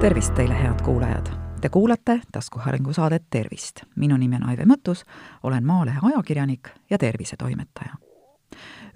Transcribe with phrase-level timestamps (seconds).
[0.00, 1.26] tervist teile, head kuulajad!
[1.60, 3.80] Te kuulate taskuhäälingu saadet Tervist.
[3.96, 5.04] minu nimi on Aive Mõttus,
[5.42, 7.94] olen Maalehe ajakirjanik ja tervisetoimetaja.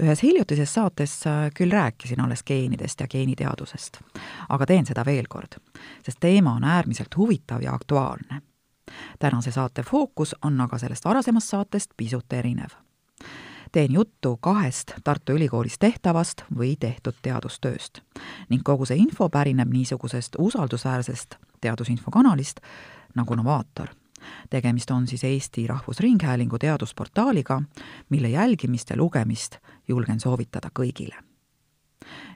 [0.02, 1.24] ühes hiljutises saates
[1.54, 4.00] küll rääkisin alles geenidest ja geeniteadusest,
[4.48, 5.60] aga teen seda veel kord,
[6.04, 8.42] sest teema on äärmiselt huvitav ja aktuaalne.
[9.18, 12.70] tänase saate fookus on aga sellest varasemast saatest pisut erinev
[13.74, 17.98] teen juttu kahest Tartu Ülikoolis tehtavast või tehtud teadustööst
[18.48, 22.60] ning kogu see info pärineb niisugusest usaldusväärsest teadusinfokanalist
[23.14, 23.88] nagu Novaator.
[24.50, 27.62] tegemist on siis Eesti Rahvusringhäälingu teadusportaaliga,
[28.08, 29.56] mille jälgimist ja lugemist
[29.88, 31.16] julgen soovitada kõigile.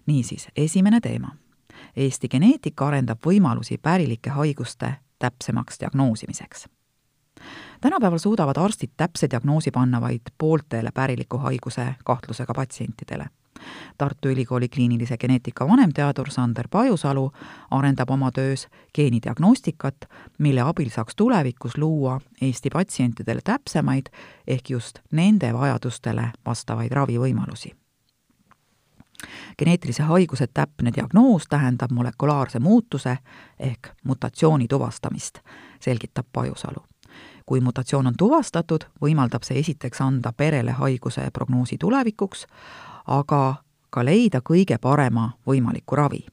[0.06, 1.36] niisiis, esimene teema.
[1.96, 6.66] Eesti geneetika arendab võimalusi pärilike haiguste täpsemaks diagnoosimiseks
[7.80, 13.26] tänapäeval suudavad arstid täpse diagnoosi panna vaid pooltele päriliku haiguse kahtlusega patsientidele.
[13.98, 17.32] Tartu Ülikooli kliinilise geneetika vanemteadur Sander Pajusalu
[17.70, 19.96] arendab oma töös geenidiagnostikat,
[20.38, 24.06] mille abil saaks tulevikus luua Eesti patsientidele täpsemaid
[24.46, 27.74] ehk just nende vajadustele vastavaid ravivõimalusi
[29.58, 33.18] geneetilise haiguse täpne diagnoos tähendab molekulaarse muutuse
[33.58, 35.38] ehk mutatsiooni tuvastamist,
[35.80, 36.84] selgitab Pajusalu
[37.48, 42.44] kui mutatsioon on tuvastatud, võimaldab see esiteks anda perele haiguse prognoosi tulevikuks,
[43.06, 43.40] aga
[43.90, 46.26] ka leida kõige parema võimaliku ravi.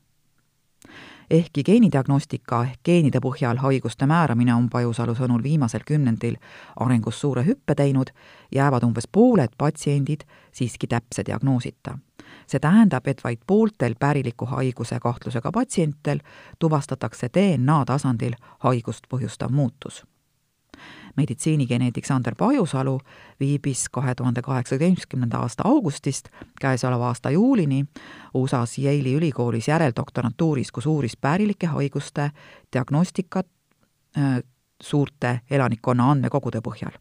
[1.29, 6.35] ehkki geenidiagnostika ehk geenide põhjal haiguste määramine on Pajusalu sõnul viimasel kümnendil
[6.79, 8.11] arengus suure hüppe teinud,
[8.51, 11.97] jäävad umbes pooled patsiendid siiski täpse diagnoosita.
[12.47, 16.19] see tähendab, et vaid pooltel päriliku haiguse kahtlusega patsientidel
[16.59, 20.03] tuvastatakse DNA tasandil haigust põhjustav muutus
[21.17, 22.99] meditsiinigeneetik Sander Pajusalu
[23.39, 26.29] viibis kahe tuhande kaheksateistkümnenda aasta augustist
[26.61, 27.85] käesoleva aasta juulini
[28.33, 32.31] USA-s Yale'i ülikoolis järeldoktorantuuris, kus uuris pärilike haiguste
[32.73, 33.47] diagnostikat
[34.17, 34.43] äh,
[34.81, 36.91] suurte elanikkonna andmekogude põhjal.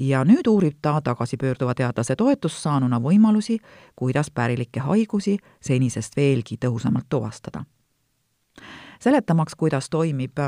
[0.00, 3.58] ja nüüd uurib ta tagasipöörduva teadlase toetust saanuna võimalusi,
[3.96, 7.64] kuidas pärilikke haigusi senisest veelgi tõhusamalt tuvastada.
[9.00, 10.38] seletamaks, kuidas toimib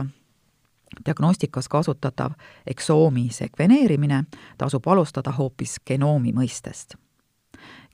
[1.07, 2.33] diagnostikas kasutatav
[2.67, 4.25] eksoomi sekveneerimine
[4.59, 6.97] tasub alustada hoopis genoomi mõistest.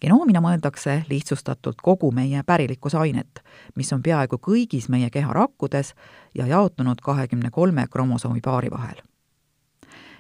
[0.01, 3.43] genoomina mõeldakse lihtsustatult kogu meie pärilikkusainet,
[3.77, 5.95] mis on peaaegu kõigis meie keha rakkudes
[6.35, 9.03] ja jaotunud kahekümne kolme kromosoomi paari vahel.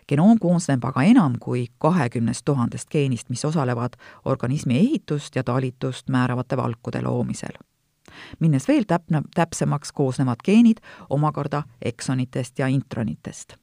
[0.08, 6.56] genoom koosneb aga enam kui kahekümnest tuhandest geenist, mis osalevad organismi ehitust ja talitust määravate
[6.56, 7.56] valkude loomisel
[8.40, 13.56] minnes veel täpne, täpsemaks, koosnevad geenid omakorda eksonitest ja intronitest.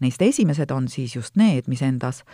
[0.00, 2.24] Neist esimesed on siis just need, mis endas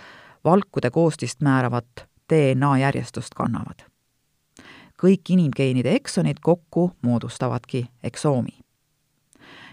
[0.45, 3.87] valkude koostist määravat DNA järjestust kannavad.
[5.03, 8.59] kõik inimgeenide eksonid kokku moodustavadki eksoomi.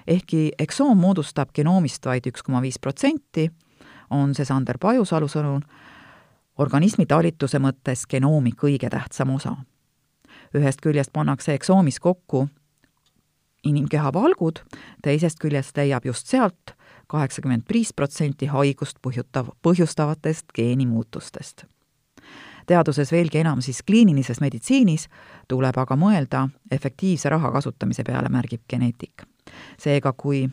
[0.07, 3.51] ehkki eksoom moodustab genoomist vaid üks koma viis protsenti,
[4.09, 5.61] on see Sander Pajusalu sõnul
[6.57, 9.55] organismi talituse mõttes genoomi kõige tähtsam osa
[10.53, 12.47] ühest küljest pannakse eksoomis kokku
[13.63, 14.59] inimkeha valgud,
[15.03, 16.75] teisest küljest leiab just sealt
[17.07, 21.65] kaheksakümmend viis protsenti haigust põhjutav, põhjustavatest geenimuutustest.
[22.67, 25.07] teaduses veelgi enam siis kliinilises meditsiinis
[25.47, 29.23] tuleb aga mõelda efektiivse raha kasutamise peale, märgib geneetik.
[29.77, 30.49] seega, kui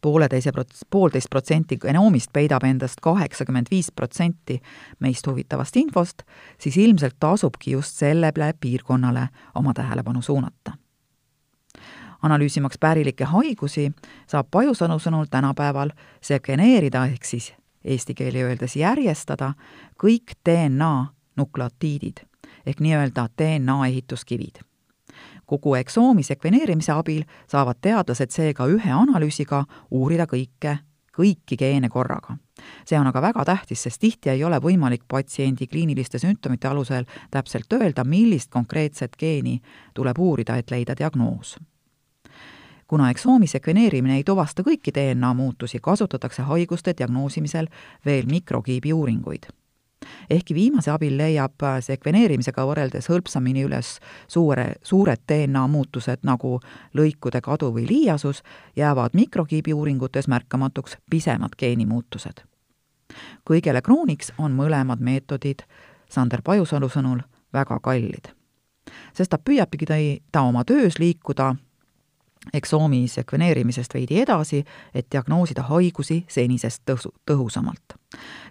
[0.00, 4.60] pooleteise prots-, poolteist protsenti genoomist peidab endast kaheksakümmend viis protsenti
[5.00, 6.22] meist huvitavast infost,
[6.60, 10.72] siis ilmselt tasubki just sellele piirkonnale oma tähelepanu suunata.
[12.22, 13.92] analüüsimaks pärilikke haigusi,
[14.26, 17.52] saab Pajusõnu sõnul tänapäeval sekveneerida, ehk siis
[17.84, 19.52] eesti keeli öeldes järjestada,
[20.02, 21.06] kõik DNA
[21.36, 22.26] nukleotiidid
[22.66, 24.58] ehk nii-öelda DNA ehituskivid
[25.48, 30.76] kogu eksoomi sekveneerimise abil saavad teadlased seega ühe analüüsiga uurida kõike,
[31.16, 32.36] kõiki geene korraga.
[32.84, 37.72] see on aga väga tähtis, sest tihti ei ole võimalik patsiendi kliiniliste sümptomite alusel täpselt
[37.72, 39.60] öelda, millist konkreetset geeni
[39.94, 41.56] tuleb uurida, et leida diagnoos
[42.88, 47.68] kuna eksoomi sekveneerimine ei tuvasta kõiki DNA muutusi, kasutatakse haiguste diagnoosimisel
[48.06, 49.52] veel mikrokiibi uuringuid
[50.30, 53.96] ehkki viimase abil leiab äh, sekveneerimisega võrreldes hõlpsamini üles
[54.28, 56.58] suure, suured DNA muutused nagu
[56.94, 58.42] lõikude kadu või liiasus,
[58.76, 62.44] jäävad mikrokiibi uuringutes märkamatuks pisemad geenimuutused.
[63.50, 65.62] kõigele krooniks on mõlemad meetodid
[66.08, 67.22] Sander Pajusalu sõnul
[67.52, 68.28] väga kallid.
[69.12, 69.86] sestap püüabki
[70.32, 71.54] ta oma töös liikuda
[72.52, 74.64] eksoomi sekveneerimisest veidi edasi,
[74.94, 77.96] et diagnoosida haigusi senisest tõsu, tõhusamalt.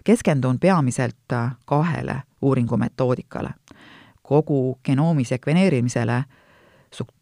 [0.04, 1.34] keskendun peamiselt
[1.64, 3.50] kahele uuringumetoodikale.
[4.22, 6.24] kogu genoomi sekveneerimisele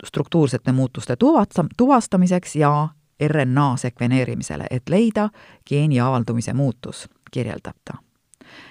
[0.05, 2.89] struktuursete muutuste tuvasta-, tuvastamiseks ja
[3.27, 5.31] RNA sekveneerimisele, et leida
[5.69, 7.95] geeni avaldumise muutus, kirjeldab ta.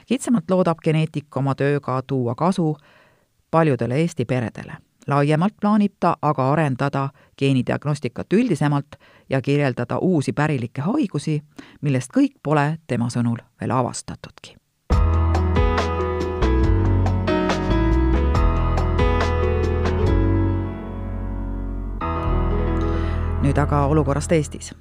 [0.06, 2.78] kitsamalt loodab geneetik oma tööga tuua kasu
[3.52, 4.78] paljudele Eesti peredele.
[5.08, 8.96] Laiemalt plaanib ta aga arendada geenidiagnostikat üldisemalt
[9.30, 11.42] ja kirjeldada uusi pärilikke haigusi,
[11.82, 14.56] millest kõik pole tema sõnul veel avastatudki
[23.46, 24.72] nüüd aga olukorrast Eestis.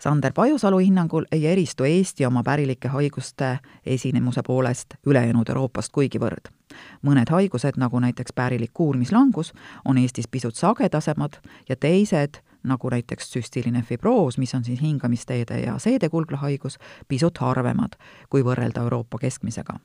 [0.00, 6.48] Sander Pajusalu hinnangul ei eristu Eesti oma pärilike haiguste esinemuse poolest ülejäänud Euroopast kuigivõrd.
[7.02, 9.52] Mõned haigused, nagu näiteks pärilik kuulmislangus,
[9.84, 15.78] on Eestis pisut sagedasemad ja teised, nagu näiteks süstiline fibroos, mis on siis hingamisteede ja
[15.78, 16.78] seedekulglahaigus,
[17.08, 17.98] pisut harvemad,
[18.30, 19.78] kui võrrelda Euroopa keskmisega.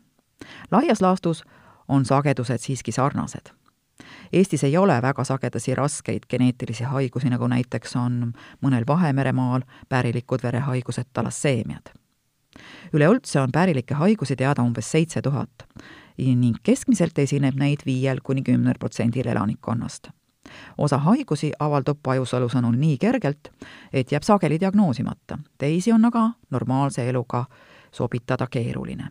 [0.72, 1.44] laias laastus
[1.88, 3.54] on sagedused siiski sarnased
[4.34, 8.34] Eestis ei ole väga sagedasi raskeid geneetilisi haigusi, nagu näiteks on
[8.66, 11.94] mõnel Vahemeremaal pärilikud verehaigused talasseemiad.
[12.94, 15.66] üleüldse on pärilikke haigusi teada umbes seitse tuhat
[16.18, 20.07] ning keskmiselt esineb neid viiel kuni kümnel protsendil elanikkonnast.
[20.77, 23.50] osa haigusi avaldub Pajusalu sõnul nii kergelt,
[23.94, 27.45] et jääb sageli diagnoosimata, teisi on aga normaalse eluga
[27.92, 29.10] sobitada keeruline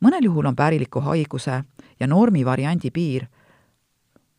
[0.00, 1.62] mõnel juhul on päriliku haiguse
[2.00, 3.26] ja normi variandi piir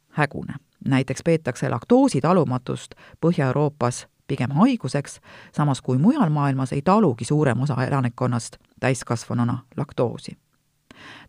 [0.09, 0.53] hägune.
[0.85, 5.19] näiteks peetakse laktoositalumatust Põhja-Euroopas pigem haiguseks,
[5.51, 10.37] samas kui mujal maailmas ei talugi suurem osa elanikkonnast täiskasvanuna laktoosi.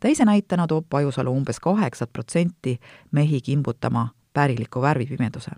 [0.00, 2.78] Teise näitena toob Pajusalu umbes kaheksat protsenti
[3.12, 5.50] mehi kimbutama päriliku värvipimeduse.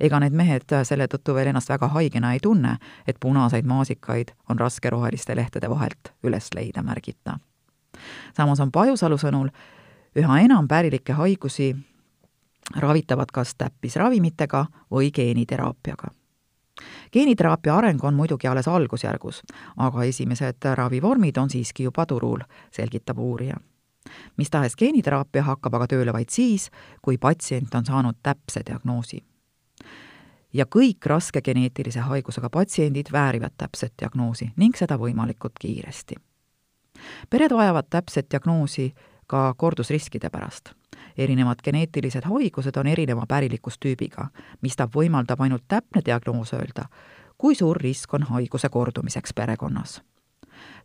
[0.00, 2.76] ega need mehed selle tõttu veel ennast väga haigena ei tunne,
[3.06, 7.38] et punaseid maasikaid on raske roheliste lehtede vahelt üles leida, märgib ta.
[8.36, 9.50] samas on Pajusalu sõnul
[10.16, 11.76] üha enam pärilikke haigusi
[12.76, 16.19] ravitavad kas täppisravimitega või geeniteraapiaga.
[17.12, 19.42] Geeniteraapia areng on muidugi alles algusjärgus,
[19.76, 22.40] aga esimesed ravivormid on siiski juba turul,
[22.70, 23.56] selgitab uurija.
[24.36, 26.70] mis tahes geeniteraapia hakkab aga tööle vaid siis,
[27.02, 29.24] kui patsient on saanud täpse diagnoosi.
[30.52, 36.14] ja kõik raske geneetilise haigusega patsiendid väärivad täpset diagnoosi ning seda võimalikult kiiresti.
[37.30, 38.94] pered vajavad täpset diagnoosi
[39.26, 40.79] ka kordusriskide pärast
[41.20, 44.28] erinevad geneetilised haigused on erineva pärilikustüübiga,
[44.62, 46.86] mistap võimaldab ainult täpne diagnoos öelda,
[47.38, 50.00] kui suur risk on haiguse kordumiseks perekonnas.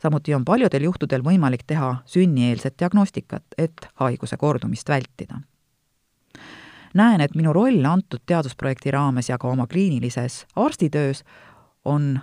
[0.01, 5.39] samuti on paljudel juhtudel võimalik teha sünnieelset diagnostikat, et haiguse kordumist vältida.
[6.93, 11.23] näen, et minu roll antud teadusprojekti raames ja ka oma kliinilises arstitöös
[11.85, 12.19] on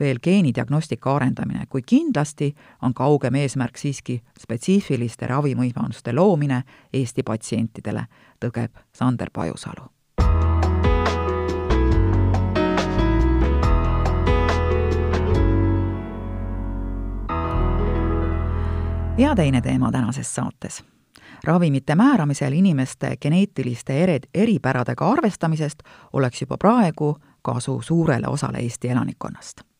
[0.00, 6.62] veel geenidiagnostika arendamine, kuid kindlasti on kaugem eesmärk siiski spetsiifiliste ravivõimaluste loomine
[6.92, 8.06] Eesti patsientidele,
[8.40, 9.90] tõgeb Sander Pajusalu.
[19.18, 20.84] ja teine teema tänases saates
[21.44, 25.82] ravimite määramisel inimeste geneetiliste ere, eripäradega arvestamisest
[26.12, 29.73] oleks juba praegu kasu suurele osale Eesti elanikkonnast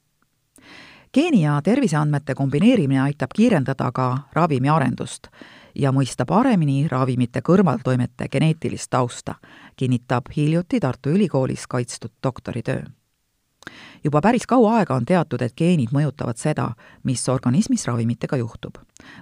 [1.14, 5.28] geeni- ja terviseandmete kombineerimine aitab kiirendada ka ravimi arendust
[5.74, 9.34] ja mõista paremini ravimite kõrvaltoimete geneetilist tausta,
[9.76, 12.82] kinnitab hiljuti Tartu Ülikoolis kaitstud doktoritöö
[14.04, 16.70] juba päris kaua aega on teatud, et geenid mõjutavad seda,
[17.02, 18.78] mis organismis ravimitega juhtub.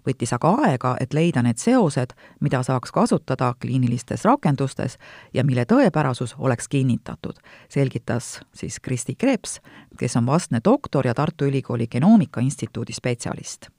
[0.06, 4.98] võttis aga aega, et leida need seosed, mida saaks kasutada kliinilistes rakendustes
[5.34, 9.60] ja mille tõepärasus oleks kinnitatud, selgitas siis Kristi Kreeps,
[9.98, 13.70] kes on vastne doktor ja Tartu Ülikooli Genoomika Instituudi spetsialist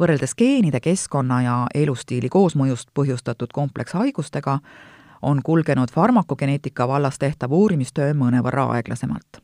[0.00, 4.58] võrreldes geenide, keskkonna ja elustiili koosmõjust põhjustatud komplekshaigustega
[5.22, 9.42] on kulgenud farmakogeneetika vallas tehtav uurimistöö mõnevõrra aeglasemalt.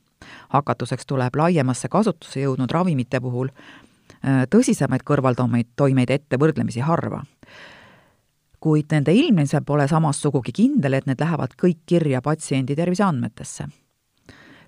[0.49, 7.25] hakatuseks tuleb laiemasse kasutusse jõudnud ravimite puhul äh, tõsisemaid kõrvaltoimeid, toimeid ette võrdlemisi harva.
[8.61, 13.69] kuid nende ilmnemisel pole samas sugugi kindel, et need lähevad kõik kirja patsiendi terviseandmetesse.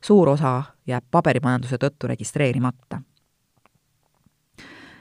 [0.01, 3.01] suur osa jääb paberimajanduse tõttu registreerimata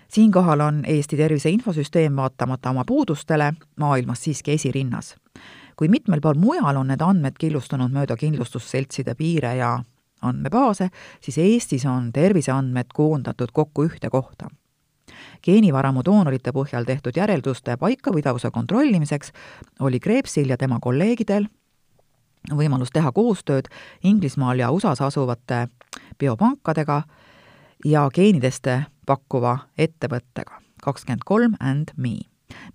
[0.07, 5.15] siinkohal on Eesti Tervise Infosüsteem vaatamata oma puudustele maailmas siiski esirinnas
[5.75, 9.77] kui mitmel pool mujal on need andmed killustunud mööda kindlustusseltside piire ja
[10.21, 10.89] andmebaase,
[11.21, 14.49] siis Eestis on terviseandmed koondatud kokku ühte kohta.
[15.45, 19.31] geenivaramu doonorite põhjal tehtud järelduste paikapidavuse kontrollimiseks
[19.79, 21.45] oli Kreepsil ja tema kolleegidel
[22.53, 23.69] võimalus teha koostööd
[24.03, 25.67] Inglismaal ja USA-s asuvate
[26.19, 27.03] biopankadega
[27.85, 32.17] ja geenideste pakkuva ettevõttega kakskümmend kolm and me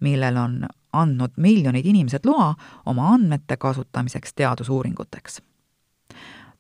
[0.00, 2.54] millel on andnud miljonid inimesed loa
[2.86, 5.42] oma andmete kasutamiseks teadusuuringuteks.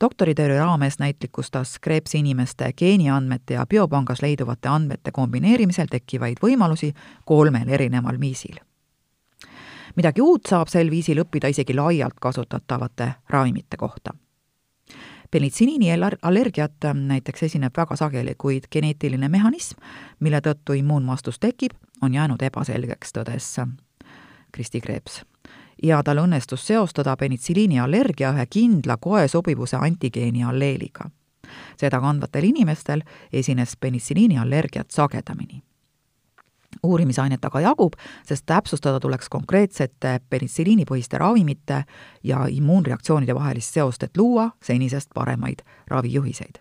[0.00, 6.94] doktoritöö raames näitlikustas Krebs inimeste geeniandmete ja biopangas leiduvate andmete kombineerimisel tekkivaid võimalusi
[7.24, 8.56] kolmel erineval viisil.
[9.96, 14.10] midagi uut saab sel viisil õppida isegi laialt kasutatavate ravimite kohta
[15.30, 15.90] penitsiiniini
[16.22, 19.78] allergiat näiteks esineb väga sageli, kuid geneetiline mehhanism,
[20.20, 23.54] mille tõttu immuunvastus tekib, on jäänud ebaselgeks, tõdes
[24.52, 25.22] Kristi Kreeps.
[25.82, 31.10] ja tal õnnestus seostada penitsiliini allergia ühe kindla koe sobivuse antigeeni alleeliga.
[31.76, 33.02] seda kandvatel inimestel
[33.32, 35.62] esines penitsiliini allergiat sagedamini
[36.82, 37.94] uurimisainet aga jagub,
[38.26, 41.84] sest täpsustada tuleks konkreetsete penitsiliinipõhiste ravimite
[42.24, 46.60] ja immuunreaktsioonide vahelist seost, et luua senisest paremaid ravijuhiseid.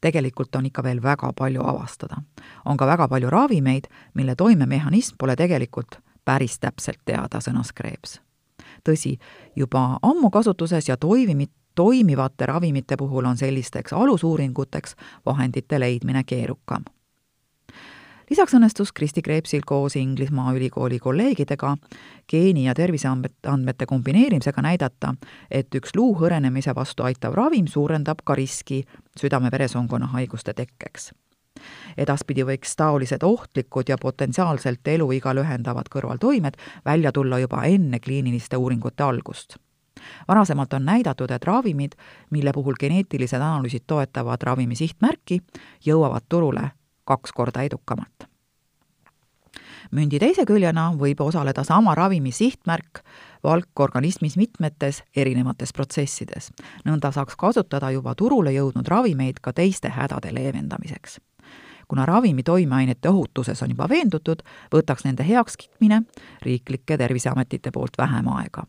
[0.00, 2.16] tegelikult on ikka veel väga palju avastada.
[2.64, 3.84] on ka väga palju ravimeid,
[4.14, 8.20] mille toimemehhanism pole tegelikult päris täpselt teada, sõnas Krebs.
[8.88, 9.18] tõsi,
[9.56, 16.84] juba ammu kasutuses ja toimimit, toimivate ravimite puhul on sellisteks alusuuringuteks vahendite leidmine keerukam
[18.32, 21.76] lisaks õnnestus Kristi Kreepsil koos Inglismaa ülikooli kolleegidega
[22.32, 25.14] geeni- ja terviseandmete kombineerimisega näidata,
[25.50, 28.84] et üks luu hõrenemise vastu aitav ravim suurendab ka riski
[29.20, 31.12] südame-veresoonkonna haiguste tekkeks.
[31.96, 39.02] Edaspidi võiks taolised ohtlikud ja potentsiaalselt eluiga lühendavad kõrvaltoimed välja tulla juba enne kliiniliste uuringute
[39.02, 39.56] algust
[40.28, 41.92] varasemalt on näidatud, et ravimid,
[42.30, 45.40] mille puhul geneetilised analüüsid toetavad ravimi sihtmärki,
[45.86, 46.70] jõuavad turule
[47.04, 48.28] kaks korda edukamalt.
[49.92, 53.02] mündi teise küljena võib osaleda sama ravimi sihtmärk
[53.44, 56.52] valk organismis mitmetes erinevates protsessides.
[56.84, 61.18] nõnda saaks kasutada juba turule jõudnud ravimeid ka teiste hädade leevendamiseks
[61.92, 64.40] kuna ravimi toimeainete ohutuses on juba veendutud,
[64.72, 65.98] võtaks nende heakskiitmine
[66.42, 68.64] riiklike terviseametite poolt vähem aega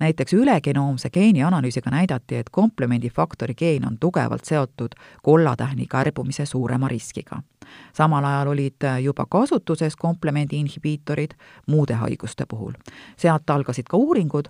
[0.00, 7.42] näiteks ülegenoomse geeni analüüsiga näidati, et komplemendifaktori geen on tugevalt seotud kollatähni kärbumise suurema riskiga.
[7.92, 11.30] samal ajal olid juba kasutuses komplemendi inhibiitorid
[11.66, 12.72] muude haiguste puhul.
[13.16, 14.48] sealt algasid ka uuringud,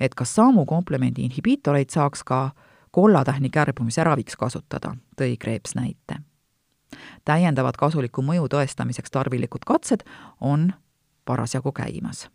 [0.00, 2.50] et kas samu komplemendi inhibiitoreid saaks ka
[2.90, 6.31] kollatähni kärbumise raviks kasutada, tõi Kreeps näite.
[7.24, 10.06] Täiendavad kasuliku mõju tõestamiseks tarvilikud katsed
[10.40, 10.72] on
[11.24, 12.28] parasjagu käimas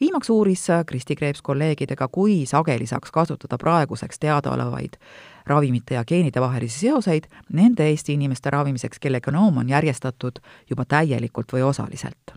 [0.00, 4.98] viimaks uuris Kristi Kreeps kolleegidega, kui sageli saaks kasutada praeguseks teadaolevaid
[5.46, 11.52] ravimite ja geenide vahelisi seoseid nende Eesti inimeste ravimiseks, kelle genoom on järjestatud juba täielikult
[11.52, 12.34] või osaliselt.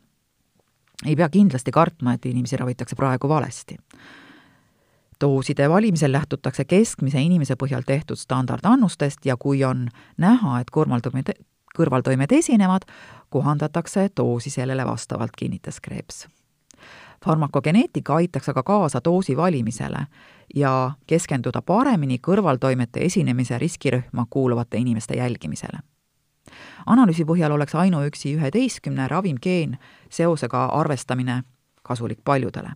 [1.05, 3.77] ei pea kindlasti kartma, et inimesi ravitakse praegu valesti.
[5.21, 11.33] Dooside valimisel lähtutakse keskmise inimese põhjal tehtud standardannustest ja kui on näha, et kõrvaltoimed,
[11.77, 12.87] kõrvaltoimed esinevad,
[13.29, 16.27] kohandatakse doosi sellele vastavalt, kinnitas Kreeps
[17.25, 20.05] farmakogeneetika aitaks aga kaasa doosi valimisele
[20.55, 25.79] ja keskenduda paremini kõrvaltoimete esinemise riskirühma kuuluvate inimeste jälgimisele.
[26.85, 29.77] analüüsi põhjal oleks ainuüksi üheteistkümne ravimgeen
[30.09, 31.43] seosega arvestamine
[31.83, 32.69] kasulik paljudele.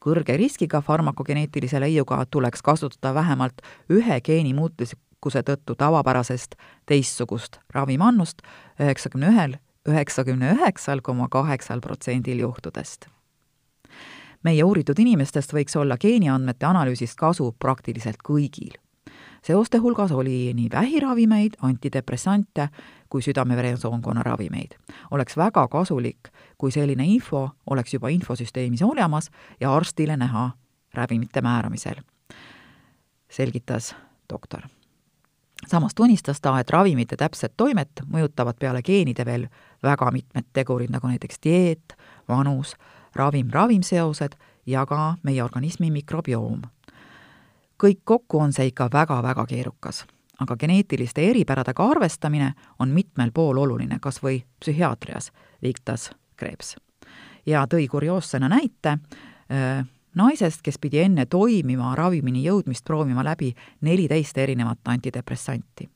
[0.00, 6.54] Kõrge riskiga farmakogeneetilise leiuga tuleks kasutada vähemalt ühe geeni muutuskuse tõttu tavapärasest
[6.86, 8.42] teistsugust ravimannust
[8.80, 13.08] üheksakümne ühel, üheksakümne üheksal koma kaheksal protsendil juhtudest
[14.44, 18.76] meie uuritud inimestest võiks olla geeniandmete analüüsist kasu praktiliselt kõigil.
[19.44, 22.68] seoste hulgas oli nii vähiravimeid, antidepressante
[23.08, 24.76] kui südame-veresoonkonna ravimeid.
[25.10, 26.28] oleks väga kasulik,
[26.64, 29.28] kui selline info oleks juba infosüsteemis olemas
[29.60, 30.46] ja arstile näha
[30.94, 32.00] ravimite määramisel,
[33.28, 33.92] selgitas
[34.32, 34.64] doktor
[35.66, 39.46] samas tunnistas ta, et ravimite täpset toimet mõjutavad peale geenide veel
[39.82, 41.96] väga mitmed tegurid, nagu näiteks dieet,
[42.28, 42.74] vanus,
[43.14, 46.62] ravim-ravimseosed ja ka meie organismi mikrobioom.
[47.82, 50.04] kõik kokku on see ikka väga-väga keerukas,
[50.40, 56.10] aga geneetiliste eripäradega arvestamine on mitmel pool oluline, kas või psühhiaatrias, viitas
[56.44, 56.76] Krebs.
[57.46, 58.98] ja tõi kurioossena näite
[60.14, 65.88] naisest, kes pidi enne toimiva ravimini jõudmist proovima läbi neliteist erinevat antidepressanti.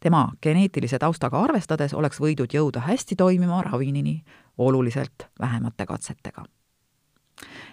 [0.00, 4.22] tema geneetilise taustaga arvestades oleks võidud jõuda hästi toimiva ravimini
[4.58, 6.44] oluliselt vähemate katsetega.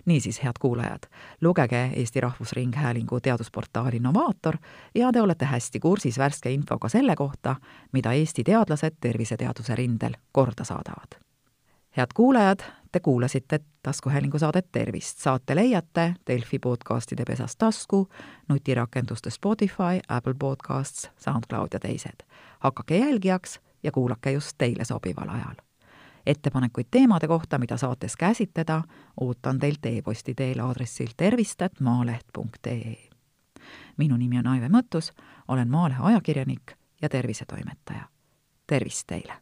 [0.06, 1.10] niisiis, head kuulajad,
[1.42, 4.58] lugege Eesti Rahvusringhäälingu teadusportaali Novaator
[4.96, 7.56] ja te olete hästi kursis värske infoga selle kohta,
[7.92, 11.27] mida Eesti teadlased terviseteaduse rindel korda saadavad.
[11.98, 12.60] Head kuulajad,
[12.92, 15.18] te kuulasite taskuhäälingu saadet Tervist.
[15.18, 18.10] saate leiate Delfi podcastide pesas tasku,
[18.50, 22.28] nutirakenduste Spotify, Apple Podcasts, SoundCloud ja teised.
[22.60, 25.56] hakake jälgijaks ja kuulake just teile sobival ajal
[26.26, 28.84] ettepanekuid teemade kohta, mida saates käsitleda,
[29.22, 33.10] ootan teilt e-posti teel aadressil tervist.maaleht.ee.
[33.98, 35.14] minu nimi on Aive Mõttus,
[35.48, 38.04] olen Maalehe ajakirjanik ja tervisetoimetaja.
[38.68, 39.34] tervist teile!